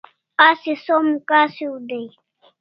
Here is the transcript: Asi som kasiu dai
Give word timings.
Asi 0.47 0.73
som 0.85 1.05
kasiu 1.29 1.73
dai 1.89 2.07